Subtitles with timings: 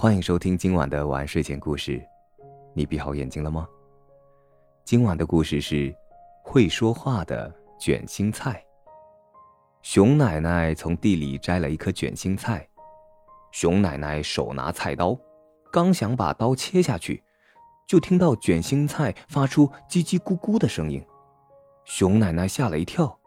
[0.00, 2.00] 欢迎收听今晚的晚睡前故事。
[2.72, 3.66] 你闭好眼睛了吗？
[4.84, 5.92] 今晚的故事是
[6.44, 8.64] 会说话的卷心菜。
[9.82, 12.64] 熊奶奶从地里摘了一颗卷心菜，
[13.50, 15.18] 熊奶奶手拿菜刀，
[15.72, 17.20] 刚想把刀切下去，
[17.84, 21.04] 就听到卷心菜发出叽叽咕咕的声音。
[21.84, 23.18] 熊奶奶吓了一跳，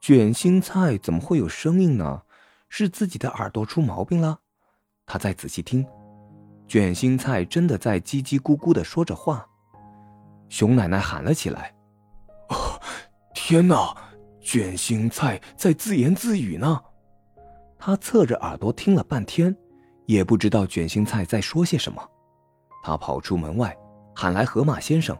[0.00, 2.22] 卷心菜怎么会有声音呢？
[2.68, 4.40] 是自己的耳朵出毛病了？
[5.06, 5.86] 他再仔细听，
[6.66, 9.46] 卷心菜真的在叽叽咕咕的说着话。
[10.48, 11.72] 熊奶奶喊了起来
[12.50, 12.80] ：“哦，
[13.34, 13.96] 天哪！
[14.40, 16.80] 卷心菜在自言自语呢！”
[17.78, 19.56] 他侧着耳朵听了半天，
[20.06, 22.02] 也不知道卷心菜在说些什么。
[22.82, 23.76] 他跑出门外，
[24.14, 25.16] 喊来河马先生。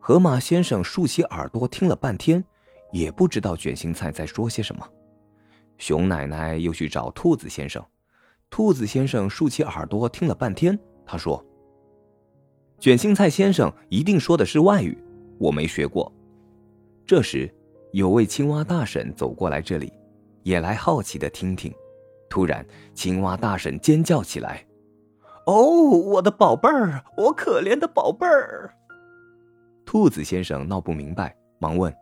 [0.00, 2.42] 河马先生竖起耳朵听了半天，
[2.90, 4.86] 也不知道卷心菜在说些什么。
[5.76, 7.84] 熊奶奶又去找兔子先生。
[8.50, 11.44] 兔子先生竖起耳朵听了半天，他说
[12.80, 14.96] ：“卷心菜先生一定说的是外语，
[15.38, 16.12] 我没学过。”
[17.06, 17.52] 这时，
[17.92, 19.92] 有位青蛙大婶走过来这里，
[20.42, 21.72] 也来好奇的听听。
[22.28, 24.66] 突然，青蛙大婶尖叫起来
[25.46, 28.74] ：“哦，我的宝贝儿，我可怜的宝贝儿！”
[29.86, 31.94] 兔子先生闹不明白，忙问：“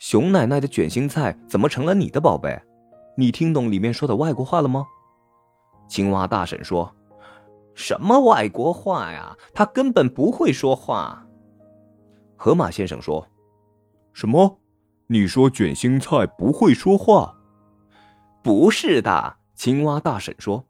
[0.00, 2.60] 熊奶奶的卷心菜怎么成了你的宝贝？
[3.16, 4.86] 你听懂里面说的外国话了吗？”
[5.88, 6.94] 青蛙大婶说
[7.74, 9.36] ：“什么外国话呀？
[9.54, 11.26] 他根本不会说话。”
[12.36, 13.26] 河马先生说
[14.12, 14.60] ：“什么？
[15.06, 17.34] 你说卷心菜不会说话
[18.44, 20.64] ？”“不是的。”青蛙大婶说：“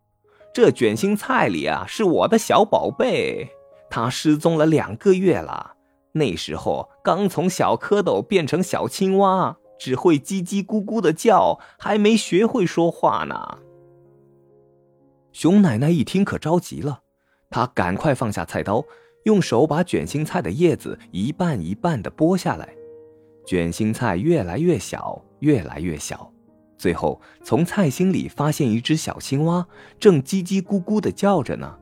[0.54, 3.50] 这卷心菜里啊，是我的小宝贝，
[3.90, 5.74] 它失踪了两个月了。
[6.12, 13.58] 那时候刚从小蝌蚪变成小青蛙，只会叽叽咕咕的叫，还没学会说话呢。”
[15.38, 17.00] 熊奶奶一听可着急了，
[17.48, 18.84] 她赶快放下菜刀，
[19.22, 22.68] 用手把卷心菜的叶子一半一半的剥下来。
[23.46, 26.28] 卷心菜越来越小，越来越小，
[26.76, 29.64] 最后从菜心里发现一只小青蛙，
[30.00, 31.72] 正叽叽咕咕的叫着呢。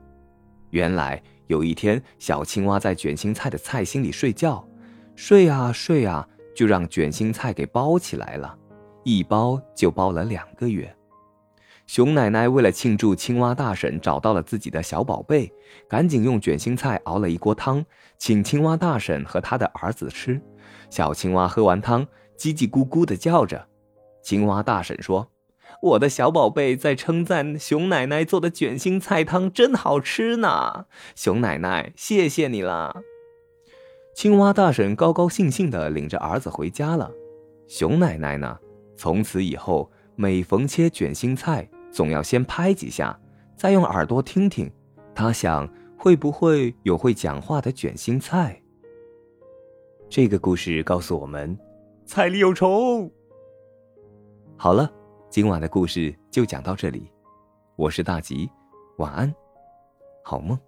[0.68, 4.62] 原来有一天，小青蛙在卷心菜的菜心里睡觉，
[5.14, 8.54] 睡啊睡啊，就让卷心菜给包起来了，
[9.02, 10.94] 一包就包了两个月。
[11.86, 15.52] 熊奶奶为了庆祝青蛙大婶找到了自己的小宝贝，
[15.88, 17.84] 赶紧用卷心菜熬了一锅汤，
[18.18, 20.40] 请青蛙大婶和他的儿子吃。
[20.90, 22.04] 小青蛙喝完汤，
[22.36, 23.68] 叽叽咕咕的叫着。
[24.20, 25.30] 青蛙大婶说
[25.80, 33.02] ：“我的小宝贝在称赞熊奶奶做的卷心菜汤真好吃呢。”熊奶奶，谢谢你了。
[34.12, 37.12] 青蛙大婶高高兴兴的领着儿子回家了。
[37.68, 38.58] 熊奶奶呢，
[38.96, 41.68] 从此以后每逢切卷心菜。
[41.96, 43.18] 总要先拍几下，
[43.56, 44.70] 再用耳朵听听。
[45.14, 45.66] 他想，
[45.98, 48.60] 会不会有会讲话的卷心菜？
[50.06, 51.58] 这个故事告诉我们，
[52.04, 53.10] 菜里有虫。
[54.58, 54.92] 好了，
[55.30, 57.10] 今晚的故事就讲到这里。
[57.76, 58.46] 我是大吉，
[58.98, 59.34] 晚安，
[60.22, 60.58] 好梦。